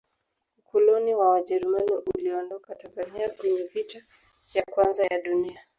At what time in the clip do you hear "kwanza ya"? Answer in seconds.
4.65-5.21